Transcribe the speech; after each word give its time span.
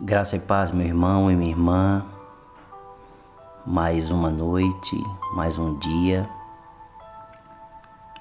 Graça 0.00 0.34
e 0.34 0.40
paz, 0.40 0.72
meu 0.72 0.84
irmão 0.84 1.30
e 1.30 1.36
minha 1.36 1.52
irmã. 1.52 2.04
Mais 3.64 4.10
uma 4.10 4.28
noite, 4.28 4.96
mais 5.32 5.56
um 5.56 5.78
dia 5.78 6.28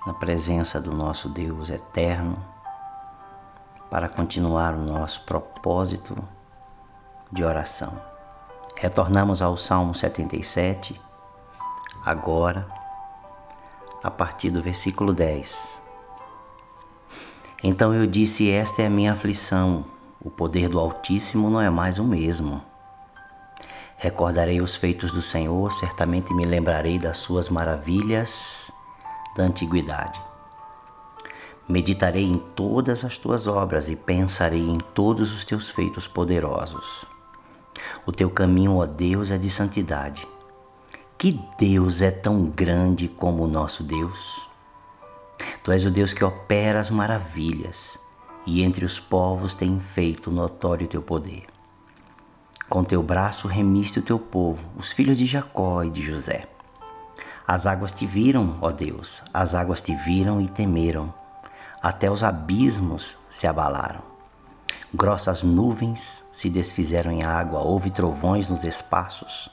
na 0.06 0.14
presença 0.14 0.80
do 0.80 0.94
nosso 0.94 1.28
Deus 1.28 1.72
eterno 1.72 2.38
para 3.90 4.08
continuar 4.08 4.76
o 4.76 4.86
nosso 4.86 5.22
propósito 5.22 6.16
de 7.32 7.44
oração. 7.44 8.00
Retornamos 8.76 9.42
ao 9.42 9.58
Salmo 9.58 9.96
77, 9.96 11.02
agora, 12.06 12.68
a 14.04 14.12
partir 14.12 14.52
do 14.52 14.62
versículo 14.62 15.12
10. 15.12 15.80
Então 17.64 17.96
eu 17.96 18.06
disse: 18.06 18.52
Esta 18.52 18.84
é 18.84 18.86
a 18.86 18.92
minha 18.92 19.14
aflição 19.14 19.86
o 20.24 20.30
poder 20.30 20.70
do 20.70 20.80
Altíssimo 20.80 21.50
não 21.50 21.60
é 21.60 21.70
mais 21.70 22.00
o 22.00 22.04
mesmo. 22.04 22.62
Recordarei 23.98 24.62
os 24.62 24.74
feitos 24.74 25.12
do 25.12 25.22
Senhor, 25.22 25.72
certamente 25.72 26.34
me 26.34 26.46
lembrarei 26.46 26.98
das 26.98 27.18
suas 27.18 27.50
maravilhas 27.50 28.72
da 29.36 29.44
antiguidade. 29.44 30.20
Meditarei 31.68 32.24
em 32.24 32.38
todas 32.38 33.04
as 33.04 33.18
tuas 33.18 33.48
obras 33.48 33.90
e 33.90 33.96
pensarei 33.96 34.62
em 34.62 34.78
todos 34.78 35.34
os 35.34 35.44
teus 35.44 35.70
feitos 35.70 36.08
poderosos. 36.08 37.06
O 38.06 38.12
teu 38.12 38.30
caminho, 38.30 38.78
ó 38.78 38.86
Deus, 38.86 39.32
é 39.32 39.38
de 39.38 39.50
santidade. 39.50 40.28
Que 41.18 41.40
Deus 41.58 42.02
é 42.02 42.12
tão 42.12 42.46
grande 42.46 43.08
como 43.08 43.44
o 43.44 43.48
nosso 43.48 43.84
Deus? 43.84 44.42
Tu 45.64 45.72
és 45.72 45.86
o 45.86 45.92
Deus 45.92 46.14
que 46.14 46.24
opera 46.24 46.80
as 46.80 46.90
maravilhas 46.90 48.03
e 48.46 48.64
entre 48.64 48.86
os 48.86 49.00
povos 49.00 49.54
tem 49.54 49.80
feito 49.80 50.32
notório 50.32 50.88
teu 50.88 51.02
poder. 51.02 51.46
Com 52.70 52.84
teu 52.84 53.04
braço 53.04 53.48
remiste 53.48 54.00
o 54.00 54.02
teu 54.02 54.18
povo, 54.18 54.66
os 54.78 54.92
filhos 54.92 55.18
de 55.18 55.26
Jacó 55.26 55.84
e 55.84 55.90
de 55.90 56.02
José. 56.02 56.48
As 57.48 57.68
águas 57.68 57.92
te 57.92 58.06
viram, 58.06 58.58
ó 58.62 58.72
Deus, 58.72 59.22
as 59.34 59.54
águas 59.54 59.82
te 59.82 59.94
viram 59.94 60.42
e 60.42 60.48
temeram, 60.48 61.14
até 61.82 62.10
os 62.10 62.24
abismos 62.24 63.18
se 63.30 63.46
abalaram. 63.46 64.02
Grossas 64.94 65.44
nuvens 65.44 66.24
se 66.32 66.50
desfizeram 66.50 67.12
em 67.12 67.24
água, 67.24 67.60
houve 67.60 67.90
trovões 67.90 68.48
nos 68.48 68.64
espaços. 68.64 69.50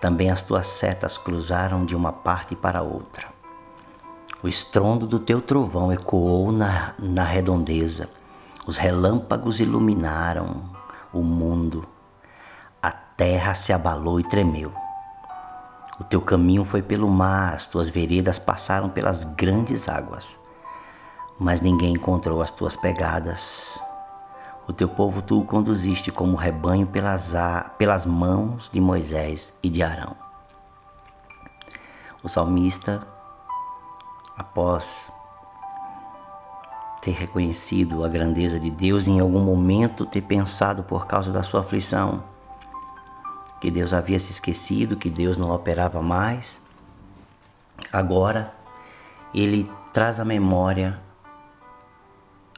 Também 0.00 0.30
as 0.30 0.42
tuas 0.42 0.68
setas 0.68 1.18
cruzaram 1.18 1.84
de 1.84 1.96
uma 1.96 2.12
parte 2.12 2.54
para 2.54 2.82
outra. 2.82 3.26
O 4.42 4.48
estrondo 4.48 5.06
do 5.06 5.18
teu 5.18 5.40
trovão 5.40 5.92
ecoou 5.92 6.52
na, 6.52 6.94
na 6.98 7.24
redondeza, 7.24 8.08
os 8.66 8.76
relâmpagos 8.76 9.60
iluminaram 9.60 10.64
o 11.12 11.22
mundo, 11.22 11.86
a 12.82 12.90
terra 12.90 13.54
se 13.54 13.72
abalou 13.72 14.18
e 14.18 14.24
tremeu. 14.24 14.72
O 16.00 16.04
teu 16.04 16.20
caminho 16.20 16.64
foi 16.64 16.82
pelo 16.82 17.08
mar, 17.08 17.54
as 17.54 17.68
tuas 17.68 17.88
veredas 17.88 18.38
passaram 18.38 18.90
pelas 18.90 19.22
grandes 19.22 19.88
águas, 19.88 20.36
mas 21.38 21.60
ninguém 21.60 21.94
encontrou 21.94 22.42
as 22.42 22.50
tuas 22.50 22.76
pegadas. 22.76 23.78
O 24.66 24.72
teu 24.72 24.88
povo 24.88 25.22
tu 25.22 25.40
o 25.40 25.44
conduziste 25.44 26.10
como 26.10 26.36
rebanho 26.36 26.88
pelas, 26.88 27.32
pelas 27.78 28.04
mãos 28.04 28.68
de 28.72 28.80
Moisés 28.80 29.54
e 29.62 29.70
de 29.70 29.80
Arão. 29.80 30.16
O 32.20 32.28
salmista, 32.28 33.06
após 34.36 35.12
ter 37.06 37.12
reconhecido 37.12 38.04
a 38.04 38.08
grandeza 38.08 38.58
de 38.58 38.68
Deus, 38.68 39.06
em 39.06 39.20
algum 39.20 39.38
momento 39.38 40.04
ter 40.04 40.22
pensado 40.22 40.82
por 40.82 41.06
causa 41.06 41.30
da 41.30 41.44
sua 41.44 41.60
aflição 41.60 42.24
que 43.60 43.70
Deus 43.70 43.92
havia 43.92 44.18
se 44.18 44.32
esquecido, 44.32 44.96
que 44.96 45.08
Deus 45.08 45.38
não 45.38 45.54
operava 45.54 46.02
mais. 46.02 46.60
Agora 47.92 48.52
ele 49.32 49.70
traz 49.92 50.18
à 50.18 50.24
memória 50.24 51.00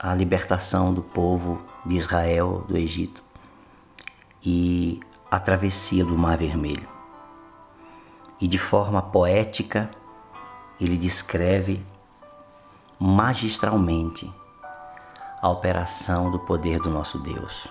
a 0.00 0.14
libertação 0.14 0.94
do 0.94 1.02
povo 1.02 1.60
de 1.84 1.96
Israel 1.96 2.64
do 2.66 2.74
Egito 2.74 3.22
e 4.42 4.98
a 5.30 5.38
travessia 5.38 6.06
do 6.06 6.16
Mar 6.16 6.38
Vermelho. 6.38 6.88
E 8.40 8.48
de 8.48 8.56
forma 8.56 9.02
poética, 9.02 9.90
ele 10.80 10.96
descreve 10.96 11.84
magistralmente 12.98 14.37
a 15.40 15.48
operação 15.48 16.30
do 16.30 16.38
poder 16.38 16.80
do 16.80 16.90
nosso 16.90 17.18
Deus. 17.18 17.68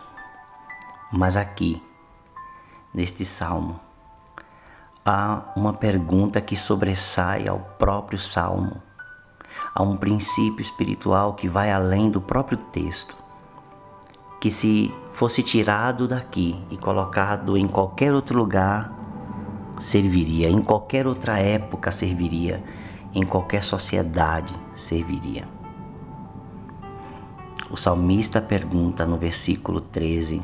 Mas 1.11 1.35
aqui, 1.35 1.81
neste 2.93 3.25
salmo, 3.25 3.79
há 5.05 5.41
uma 5.55 5.73
pergunta 5.73 6.39
que 6.39 6.55
sobressai 6.55 7.47
ao 7.47 7.59
próprio 7.77 8.19
salmo. 8.19 8.81
Há 9.75 9.83
um 9.83 9.97
princípio 9.97 10.61
espiritual 10.61 11.33
que 11.33 11.47
vai 11.47 11.71
além 11.71 12.09
do 12.09 12.21
próprio 12.21 12.57
texto, 12.57 13.17
que 14.39 14.49
se 14.49 14.93
fosse 15.11 15.43
tirado 15.43 16.07
daqui 16.07 16.63
e 16.69 16.77
colocado 16.77 17.57
em 17.57 17.67
qualquer 17.67 18.13
outro 18.13 18.37
lugar, 18.37 18.91
serviria, 19.79 20.49
em 20.49 20.61
qualquer 20.61 21.05
outra 21.05 21.37
época 21.39 21.91
serviria, 21.91 22.63
em 23.13 23.25
qualquer 23.25 23.63
sociedade 23.63 24.53
serviria. 24.75 25.56
O 27.69 27.75
salmista 27.75 28.39
pergunta 28.39 29.05
no 29.05 29.17
versículo 29.17 29.81
13: 29.81 30.41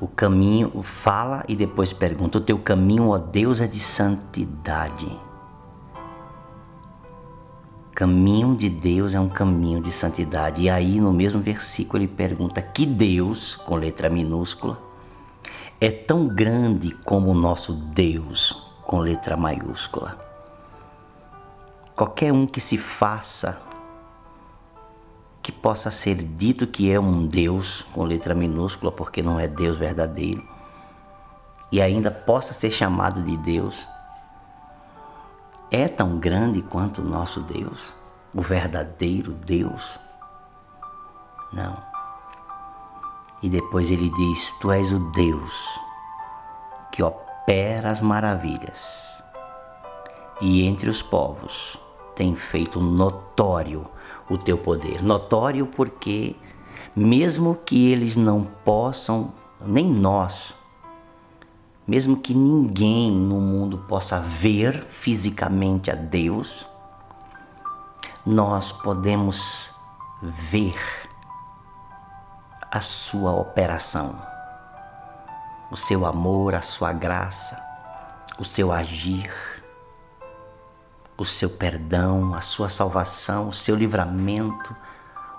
O 0.00 0.06
caminho, 0.06 0.82
fala 0.82 1.44
e 1.48 1.56
depois 1.56 1.92
pergunta: 1.92 2.38
O 2.38 2.40
teu 2.40 2.58
caminho, 2.58 3.08
ó 3.08 3.18
Deus, 3.18 3.60
é 3.60 3.66
de 3.66 3.80
santidade. 3.80 5.08
Caminho 7.92 8.54
de 8.54 8.68
Deus 8.68 9.14
é 9.14 9.18
um 9.18 9.28
caminho 9.28 9.80
de 9.80 9.90
santidade. 9.90 10.62
E 10.62 10.70
aí, 10.70 11.00
no 11.00 11.12
mesmo 11.12 11.40
versículo, 11.40 12.00
ele 12.00 12.08
pergunta: 12.08 12.62
Que 12.62 12.86
Deus, 12.86 13.56
com 13.56 13.74
letra 13.74 14.08
minúscula, 14.08 14.78
é 15.80 15.90
tão 15.90 16.28
grande 16.28 16.92
como 17.04 17.30
o 17.30 17.34
nosso 17.34 17.72
Deus, 17.72 18.70
com 18.84 19.00
letra 19.00 19.36
maiúscula? 19.36 20.16
Qualquer 21.96 22.32
um 22.32 22.46
que 22.46 22.60
se 22.60 22.78
faça 22.78 23.65
que 25.46 25.52
possa 25.52 25.92
ser 25.92 26.16
dito 26.16 26.66
que 26.66 26.90
é 26.90 26.98
um 26.98 27.24
Deus 27.24 27.86
com 27.92 28.02
letra 28.02 28.34
minúscula, 28.34 28.90
porque 28.90 29.22
não 29.22 29.38
é 29.38 29.46
Deus 29.46 29.76
verdadeiro, 29.76 30.42
e 31.70 31.80
ainda 31.80 32.10
possa 32.10 32.52
ser 32.52 32.72
chamado 32.72 33.22
de 33.22 33.36
Deus, 33.36 33.86
é 35.70 35.86
tão 35.86 36.18
grande 36.18 36.62
quanto 36.62 37.00
o 37.00 37.04
nosso 37.04 37.42
Deus, 37.42 37.94
o 38.34 38.42
verdadeiro 38.42 39.34
Deus? 39.34 40.00
Não. 41.52 41.80
E 43.40 43.48
depois 43.48 43.88
ele 43.88 44.10
diz: 44.10 44.50
Tu 44.58 44.72
és 44.72 44.90
o 44.90 44.98
Deus 45.12 45.80
que 46.90 47.04
opera 47.04 47.92
as 47.92 48.00
maravilhas, 48.00 48.84
e 50.40 50.66
entre 50.66 50.90
os 50.90 51.02
povos 51.02 51.78
tem 52.16 52.34
feito 52.34 52.80
notório 52.80 53.86
o 54.28 54.36
teu 54.36 54.58
poder. 54.58 55.02
Notório 55.02 55.66
porque, 55.66 56.34
mesmo 56.96 57.54
que 57.54 57.92
eles 57.92 58.16
não 58.16 58.42
possam, 58.42 59.32
nem 59.60 59.88
nós, 59.88 60.54
mesmo 61.86 62.16
que 62.16 62.34
ninguém 62.34 63.12
no 63.12 63.40
mundo 63.40 63.78
possa 63.86 64.18
ver 64.18 64.84
fisicamente 64.84 65.90
a 65.90 65.94
Deus, 65.94 66.66
nós 68.24 68.72
podemos 68.72 69.70
ver 70.50 70.74
a 72.70 72.80
sua 72.80 73.32
operação, 73.32 74.20
o 75.70 75.76
seu 75.76 76.04
amor, 76.04 76.54
a 76.54 76.62
sua 76.62 76.92
graça, 76.92 77.62
o 78.38 78.44
seu 78.44 78.72
agir 78.72 79.30
o 81.18 81.24
seu 81.24 81.48
perdão, 81.48 82.34
a 82.34 82.42
sua 82.42 82.68
salvação, 82.68 83.48
o 83.48 83.52
seu 83.52 83.74
livramento, 83.74 84.76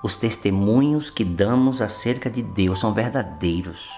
os 0.01 0.15
testemunhos 0.15 1.09
que 1.09 1.23
damos 1.23 1.81
acerca 1.81 2.29
de 2.29 2.41
Deus 2.41 2.79
são 2.79 2.93
verdadeiros. 2.93 3.91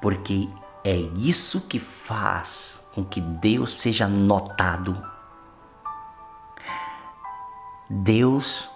Porque 0.00 0.48
é 0.84 0.94
isso 0.94 1.60
que 1.62 1.78
faz 1.78 2.80
com 2.94 3.04
que 3.04 3.20
Deus 3.20 3.74
seja 3.74 4.06
notado. 4.06 5.00
Deus, 7.88 8.68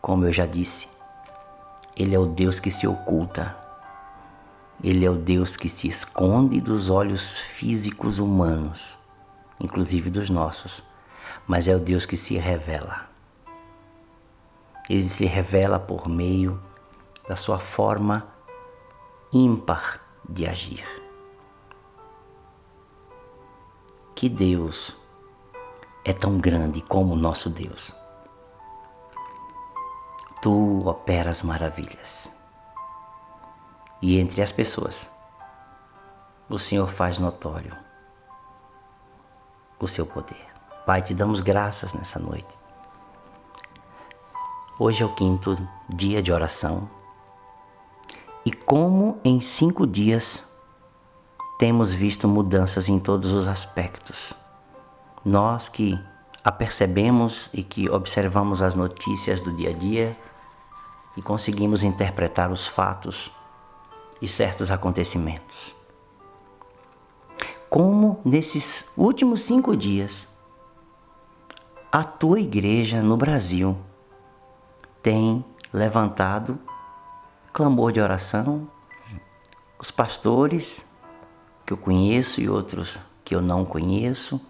como 0.00 0.26
eu 0.26 0.32
já 0.32 0.46
disse, 0.46 0.88
Ele 1.96 2.14
é 2.14 2.18
o 2.18 2.26
Deus 2.26 2.60
que 2.60 2.70
se 2.70 2.86
oculta. 2.86 3.56
Ele 4.82 5.04
é 5.04 5.10
o 5.10 5.16
Deus 5.16 5.56
que 5.56 5.68
se 5.68 5.88
esconde 5.88 6.60
dos 6.60 6.90
olhos 6.90 7.38
físicos 7.38 8.18
humanos 8.18 9.03
inclusive 9.60 10.10
dos 10.10 10.30
nossos, 10.30 10.82
mas 11.46 11.68
é 11.68 11.74
o 11.74 11.78
Deus 11.78 12.06
que 12.06 12.16
se 12.16 12.36
revela. 12.36 13.08
Ele 14.88 15.02
se 15.02 15.24
revela 15.24 15.78
por 15.78 16.08
meio 16.08 16.60
da 17.28 17.36
sua 17.36 17.58
forma 17.58 18.26
ímpar 19.32 20.00
de 20.28 20.46
agir. 20.46 20.84
Que 24.14 24.28
Deus 24.28 24.96
é 26.04 26.12
tão 26.12 26.38
grande 26.38 26.82
como 26.82 27.14
o 27.14 27.16
nosso 27.16 27.48
Deus. 27.48 27.92
Tu 30.42 30.86
operas 30.86 31.42
maravilhas. 31.42 32.30
E 34.02 34.18
entre 34.18 34.42
as 34.42 34.52
pessoas, 34.52 35.10
o 36.48 36.58
Senhor 36.58 36.90
faz 36.90 37.18
notório 37.18 37.83
o 39.84 39.88
seu 39.88 40.06
poder. 40.06 40.46
Pai, 40.86 41.02
te 41.02 41.14
damos 41.14 41.40
graças 41.40 41.92
nessa 41.92 42.18
noite. 42.18 42.48
Hoje 44.78 45.02
é 45.02 45.06
o 45.06 45.14
quinto 45.14 45.56
dia 45.88 46.22
de 46.22 46.32
oração. 46.32 46.88
E 48.44 48.52
como 48.52 49.18
em 49.24 49.40
cinco 49.40 49.86
dias 49.86 50.44
temos 51.58 51.92
visto 51.92 52.26
mudanças 52.26 52.88
em 52.88 52.98
todos 52.98 53.32
os 53.32 53.46
aspectos. 53.46 54.32
Nós 55.24 55.68
que 55.68 55.98
apercebemos 56.42 57.48
e 57.54 57.62
que 57.62 57.88
observamos 57.88 58.60
as 58.60 58.74
notícias 58.74 59.40
do 59.40 59.52
dia 59.52 59.70
a 59.70 59.72
dia 59.72 60.16
e 61.16 61.22
conseguimos 61.22 61.82
interpretar 61.82 62.50
os 62.50 62.66
fatos 62.66 63.30
e 64.20 64.28
certos 64.28 64.70
acontecimentos 64.70 65.83
como 67.74 68.20
nesses 68.24 68.88
últimos 68.96 69.42
cinco 69.42 69.76
dias 69.76 70.28
a 71.90 72.04
tua 72.04 72.38
igreja 72.38 73.02
no 73.02 73.16
Brasil 73.16 73.76
tem 75.02 75.44
levantado 75.72 76.56
clamor 77.52 77.90
de 77.90 78.00
oração, 78.00 78.68
os 79.76 79.90
pastores 79.90 80.86
que 81.66 81.72
eu 81.72 81.76
conheço 81.76 82.40
e 82.40 82.48
outros 82.48 82.96
que 83.24 83.34
eu 83.34 83.42
não 83.42 83.64
conheço, 83.64 84.40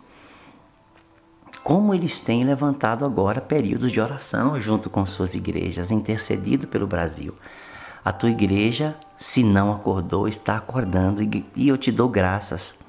como 1.63 1.95
eles 1.95 2.21
têm 2.21 2.45
levantado 2.45 3.07
agora 3.07 3.41
períodos 3.41 3.91
de 3.91 4.03
oração 4.03 4.61
junto 4.61 4.91
com 4.91 5.07
suas 5.07 5.35
igrejas, 5.35 5.91
intercedido 5.91 6.67
pelo 6.67 6.87
Brasil. 6.87 7.35
A 8.05 8.13
tua 8.13 8.29
igreja, 8.29 8.95
se 9.19 9.43
não 9.43 9.73
acordou, 9.73 10.29
está 10.29 10.59
acordando 10.59 11.23
e 11.23 11.67
eu 11.67 11.79
te 11.79 11.91
dou 11.91 12.11
graças 12.11 12.84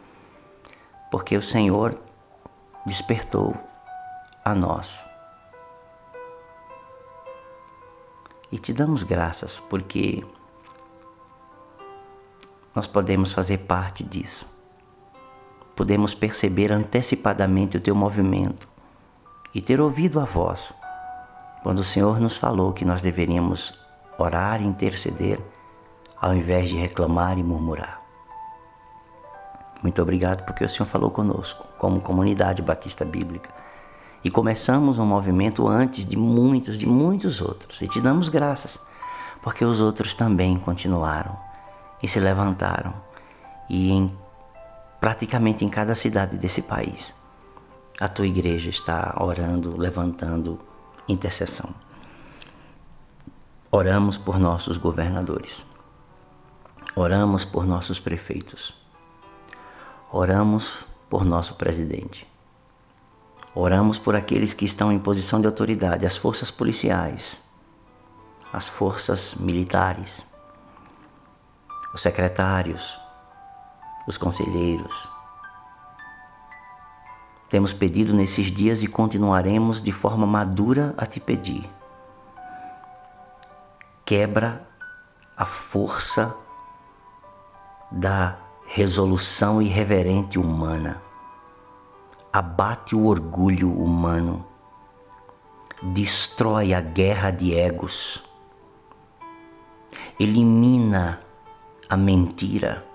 porque 1.15 1.37
o 1.37 1.41
Senhor 1.41 1.97
despertou 2.85 3.55
a 4.43 4.53
nós. 4.53 5.01
E 8.51 8.59
te 8.59 8.73
damos 8.73 9.01
graças 9.01 9.57
porque 9.57 10.25
nós 12.75 12.85
podemos 12.85 13.31
fazer 13.31 13.59
parte 13.59 14.03
disso. 14.03 14.45
Podemos 15.73 16.13
perceber 16.13 16.69
antecipadamente 16.73 17.77
o 17.77 17.81
teu 17.81 17.95
movimento 17.95 18.67
e 19.53 19.61
ter 19.61 19.79
ouvido 19.79 20.19
a 20.19 20.25
voz 20.25 20.73
quando 21.63 21.79
o 21.79 21.85
Senhor 21.85 22.19
nos 22.19 22.35
falou 22.35 22.73
que 22.73 22.83
nós 22.83 23.01
deveríamos 23.01 23.79
orar 24.17 24.61
e 24.61 24.65
interceder 24.65 25.39
ao 26.17 26.35
invés 26.35 26.67
de 26.69 26.75
reclamar 26.75 27.37
e 27.37 27.43
murmurar. 27.43 28.04
Muito 29.85 30.01
obrigado 30.01 30.43
porque 30.45 30.65
o 30.65 30.67
Senhor 30.67 30.87
falou 30.87 31.11
conosco, 31.11 31.63
como 31.77 32.01
comunidade 32.01 32.59
batista 32.59 33.05
bíblica. 33.05 33.51
E 34.23 34.31
começamos 34.31 34.97
um 34.97 35.05
movimento 35.05 35.67
antes 35.67 36.07
de 36.07 36.17
muitos, 36.17 36.79
de 36.79 36.87
muitos 36.87 37.39
outros. 37.39 37.83
E 37.83 37.87
te 37.87 38.01
damos 38.01 38.27
graças, 38.27 38.79
porque 39.43 39.63
os 39.63 39.79
outros 39.79 40.15
também 40.15 40.57
continuaram 40.57 41.37
e 42.01 42.07
se 42.07 42.19
levantaram. 42.19 42.95
E 43.69 43.91
em 43.91 44.11
praticamente 44.99 45.63
em 45.63 45.69
cada 45.69 45.93
cidade 45.93 46.35
desse 46.35 46.63
país, 46.63 47.13
a 48.01 48.07
tua 48.07 48.25
igreja 48.25 48.71
está 48.71 49.15
orando, 49.19 49.77
levantando 49.77 50.59
intercessão. 51.07 51.69
Oramos 53.69 54.17
por 54.17 54.39
nossos 54.39 54.77
governadores. 54.77 55.63
Oramos 56.95 57.45
por 57.45 57.67
nossos 57.67 57.99
prefeitos. 57.99 58.83
Oramos 60.17 60.85
por 61.09 61.25
nosso 61.25 61.55
presidente. 61.55 62.25
Oramos 63.53 63.97
por 63.97 64.15
aqueles 64.15 64.53
que 64.53 64.63
estão 64.63 64.89
em 64.89 64.97
posição 64.97 65.41
de 65.41 65.45
autoridade, 65.45 66.05
as 66.05 66.15
forças 66.15 66.49
policiais, 66.49 67.37
as 68.53 68.65
forças 68.65 69.35
militares, 69.35 70.25
os 71.93 72.01
secretários, 72.01 72.97
os 74.07 74.17
conselheiros. 74.17 75.05
Temos 77.49 77.73
pedido 77.73 78.13
nesses 78.13 78.45
dias 78.45 78.81
e 78.81 78.87
continuaremos 78.87 79.83
de 79.83 79.91
forma 79.91 80.25
madura 80.25 80.95
a 80.97 81.05
te 81.05 81.19
pedir. 81.19 81.69
Quebra 84.05 84.65
a 85.35 85.45
força 85.45 86.33
da 87.91 88.44
resolução 88.65 89.61
irreverente 89.61 90.37
humana, 90.37 91.01
abate 92.33 92.95
o 92.95 93.05
orgulho 93.05 93.71
humano, 93.71 94.45
destrói 95.81 96.73
a 96.73 96.81
guerra 96.81 97.31
de 97.31 97.53
egos, 97.53 98.23
elimina 100.19 101.21
a 101.87 101.95
mentira, 101.95 102.85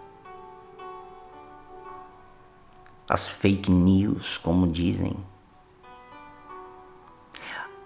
as 3.08 3.31
fake 3.31 3.70
news, 3.70 4.38
como 4.38 4.69
dizem, 4.69 5.16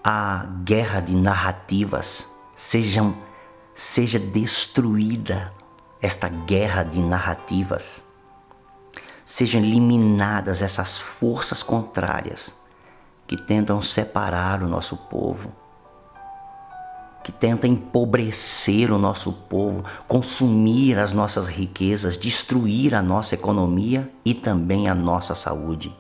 a 0.03 0.47
guerra 0.65 1.01
de 1.01 1.15
narrativas 1.15 2.31
sejam 2.57 3.17
seja 3.75 4.19
destruída 4.19 5.53
esta 6.05 6.29
guerra 6.29 6.83
de 6.83 7.01
narrativas, 7.01 8.03
sejam 9.25 9.63
eliminadas 9.63 10.61
essas 10.61 10.99
forças 10.99 11.63
contrárias 11.63 12.53
que 13.27 13.39
tentam 13.39 13.81
separar 13.81 14.63
o 14.63 14.69
nosso 14.69 14.99
povo, 14.99 15.51
que 17.23 17.33
tentam 17.33 17.71
empobrecer 17.71 18.93
o 18.93 18.99
nosso 18.99 19.33
povo, 19.33 19.83
consumir 20.07 20.99
as 20.99 21.15
nossas 21.15 21.47
riquezas, 21.47 22.19
destruir 22.19 22.95
a 22.95 23.01
nossa 23.01 23.35
economia 23.35 24.13
e 24.27 24.35
também 24.35 24.91
a 24.91 24.95
nossa 24.95 25.35
saúde. 25.35 25.91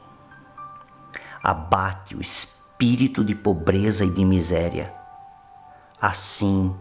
Abate 1.42 2.14
o 2.14 2.20
espírito 2.20 3.24
de 3.24 3.34
pobreza 3.34 4.04
e 4.04 4.10
de 4.10 4.22
miséria, 4.22 4.92
assim 5.98 6.76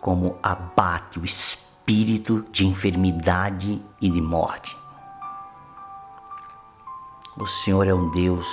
como 0.00 0.38
abate 0.40 1.18
o 1.18 1.24
espírito 1.24 1.69
espírito 1.90 2.46
de 2.52 2.64
enfermidade 2.64 3.82
e 4.00 4.08
de 4.08 4.20
morte. 4.20 4.76
O 7.36 7.48
Senhor 7.48 7.88
é 7.88 7.92
um 7.92 8.08
Deus 8.12 8.46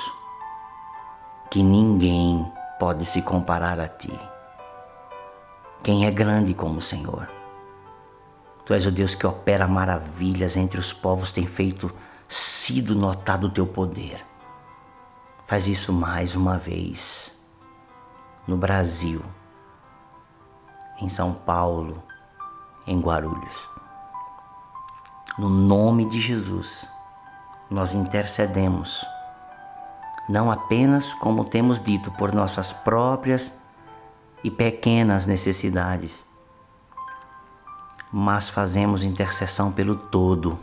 que 1.51 1.61
ninguém 1.61 2.51
pode 2.79 3.05
se 3.05 3.21
comparar 3.21 3.79
a 3.79 3.87
ti. 3.87 4.11
Quem 5.83 6.07
é 6.07 6.11
grande 6.11 6.55
como 6.55 6.79
o 6.79 6.81
Senhor? 6.81 7.29
Tu 8.65 8.73
és 8.73 8.87
o 8.87 8.91
Deus 8.91 9.13
que 9.13 9.27
opera 9.27 9.67
maravilhas 9.67 10.57
entre 10.57 10.79
os 10.79 10.91
povos, 10.91 11.31
tem 11.31 11.45
feito 11.45 11.93
sido 12.27 12.95
notado 12.95 13.45
o 13.45 13.51
teu 13.51 13.67
poder. 13.67 14.25
Faz 15.45 15.67
isso 15.67 15.93
mais 15.93 16.35
uma 16.35 16.57
vez 16.57 17.37
no 18.47 18.57
Brasil, 18.57 19.21
em 20.99 21.07
São 21.07 21.33
Paulo, 21.33 22.01
em 22.87 22.99
Guarulhos. 22.99 23.69
No 25.37 25.49
nome 25.49 26.05
de 26.09 26.19
Jesus, 26.19 26.87
nós 27.69 27.93
intercedemos, 27.93 29.05
não 30.27 30.49
apenas 30.49 31.13
como 31.13 31.45
temos 31.45 31.83
dito, 31.83 32.09
por 32.11 32.33
nossas 32.33 32.73
próprias 32.73 33.55
e 34.43 34.49
pequenas 34.49 35.25
necessidades, 35.25 36.25
mas 38.11 38.49
fazemos 38.49 39.03
intercessão 39.03 39.71
pelo 39.71 39.95
todo, 39.95 40.57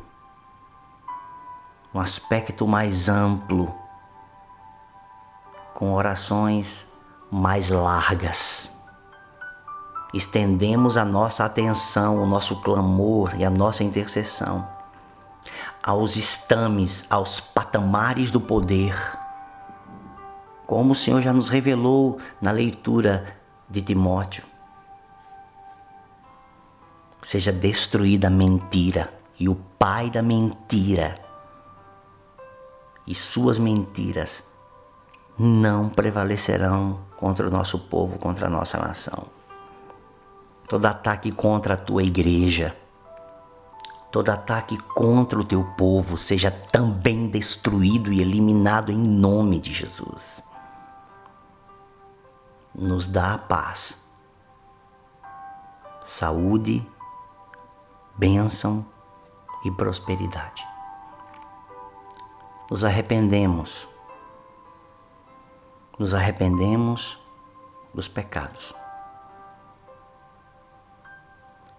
um 1.94 2.00
aspecto 2.00 2.66
mais 2.66 3.08
amplo, 3.08 3.72
com 5.74 5.92
orações 5.92 6.90
mais 7.30 7.70
largas 7.70 8.73
estendemos 10.16 10.96
a 10.96 11.04
nossa 11.04 11.44
atenção, 11.44 12.22
o 12.22 12.26
nosso 12.26 12.62
clamor 12.62 13.34
e 13.36 13.44
a 13.44 13.50
nossa 13.50 13.82
intercessão 13.82 14.66
aos 15.82 16.16
estames, 16.16 17.04
aos 17.10 17.40
patamares 17.40 18.30
do 18.30 18.40
poder. 18.40 18.96
Como 20.66 20.92
o 20.92 20.94
Senhor 20.94 21.20
já 21.20 21.30
nos 21.30 21.50
revelou 21.50 22.18
na 22.40 22.50
leitura 22.50 23.36
de 23.68 23.82
Timóteo. 23.82 24.44
seja 27.22 27.52
destruída 27.52 28.28
a 28.28 28.30
mentira 28.30 29.12
e 29.38 29.48
o 29.48 29.54
pai 29.54 30.10
da 30.10 30.22
mentira 30.22 31.18
e 33.06 33.14
suas 33.14 33.58
mentiras 33.58 34.46
não 35.38 35.88
prevalecerão 35.88 37.00
contra 37.16 37.48
o 37.48 37.50
nosso 37.50 37.78
povo, 37.78 38.18
contra 38.18 38.46
a 38.46 38.50
nossa 38.50 38.78
nação. 38.78 39.26
Todo 40.68 40.86
ataque 40.86 41.30
contra 41.30 41.74
a 41.74 41.76
tua 41.76 42.02
igreja, 42.02 42.76
todo 44.10 44.30
ataque 44.30 44.78
contra 44.78 45.38
o 45.38 45.44
teu 45.44 45.64
povo 45.76 46.16
seja 46.16 46.50
também 46.50 47.28
destruído 47.28 48.12
e 48.12 48.20
eliminado 48.20 48.92
em 48.92 48.96
nome 48.96 49.58
de 49.58 49.74
Jesus. 49.74 50.42
Nos 52.74 53.06
dá 53.06 53.34
a 53.34 53.38
paz, 53.38 54.08
saúde, 56.06 56.86
bênção 58.16 58.86
e 59.64 59.70
prosperidade. 59.70 60.64
Nos 62.70 62.84
arrependemos, 62.84 63.86
nos 65.98 66.14
arrependemos 66.14 67.18
dos 67.92 68.08
pecados. 68.08 68.74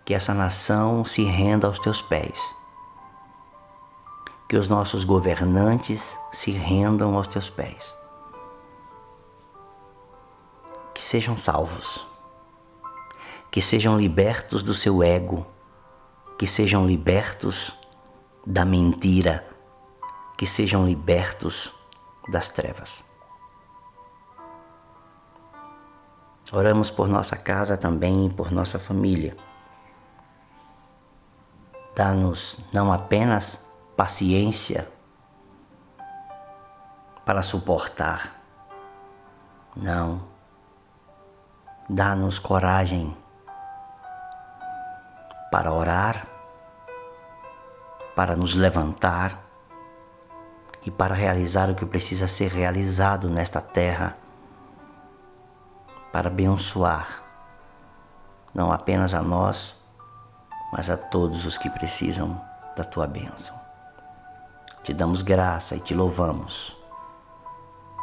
Que 0.06 0.14
essa 0.14 0.34
nação 0.34 1.04
se 1.04 1.24
renda 1.24 1.68
aos 1.68 1.80
teus 1.80 2.02
pés. 2.02 2.40
Que 4.48 4.56
os 4.56 4.68
nossos 4.68 5.04
governantes 5.04 6.16
se 6.32 6.52
rendam 6.52 7.16
aos 7.16 7.28
teus 7.28 7.50
pés. 7.50 7.94
Que 10.94 11.04
sejam 11.04 11.38
salvos. 11.38 12.06
Que 13.52 13.62
sejam 13.62 13.98
libertos 13.98 14.62
do 14.62 14.74
seu 14.74 15.02
ego 15.02 15.46
que 16.38 16.46
sejam 16.46 16.86
libertos 16.86 17.74
da 18.46 18.66
mentira, 18.66 19.48
que 20.38 20.46
sejam 20.46 20.86
libertos 20.86 21.72
das 22.28 22.50
trevas. 22.50 23.04
Oramos 26.52 26.92
por 26.92 27.08
nossa 27.08 27.38
casa 27.38 27.78
também 27.78 28.28
e 28.28 28.30
por 28.30 28.52
nossa 28.52 28.78
família. 28.78 29.36
Dá-nos 31.96 32.58
não 32.74 32.92
apenas 32.92 33.66
paciência 33.96 34.88
para 37.26 37.42
suportar, 37.42 38.36
não. 39.76 40.22
Dá-nos 41.90 42.40
coragem 42.40 43.16
para 45.52 45.72
orar, 45.72 46.28
para 48.16 48.36
nos 48.36 48.56
levantar 48.56 49.40
e 50.84 50.92
para 50.92 51.14
realizar 51.14 51.70
o 51.70 51.76
que 51.76 51.86
precisa 51.86 52.28
ser 52.28 52.52
realizado 52.52 53.30
nesta 53.30 53.62
terra, 53.62 54.18
para 56.12 56.28
abençoar 56.28 57.26
não 58.56 58.72
apenas 58.72 59.14
a 59.14 59.22
nós, 59.22 59.78
mas 60.76 60.90
a 60.90 60.98
todos 60.98 61.46
os 61.46 61.58
que 61.58 61.70
precisam 61.70 62.42
da 62.76 62.84
tua 62.84 63.08
bênção. 63.08 63.56
Te 64.84 64.94
damos 64.94 65.22
graça 65.22 65.76
e 65.76 65.80
te 65.80 65.94
louvamos. 65.94 66.76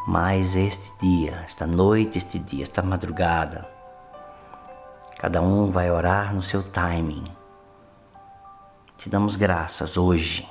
Mais 0.07 0.57
este 0.57 0.91
dia, 0.99 1.43
esta 1.45 1.67
noite, 1.67 2.19
este 2.19 2.39
dia, 2.39 2.63
esta 2.63 2.83
madrugada, 2.83 3.69
cada 5.19 5.43
um 5.43 5.71
vai 5.71 5.91
orar 5.91 6.35
no 6.35 6.43
seu 6.43 6.63
timing 6.63 7.43
te 9.03 9.09
damos 9.09 9.35
graças 9.35 9.97
hoje, 9.97 10.49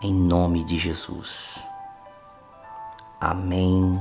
em 0.00 0.14
nome 0.14 0.62
de 0.62 0.78
Jesus. 0.78 1.60
Amém 3.20 4.00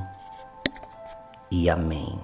e 1.50 1.68
amém. 1.68 2.22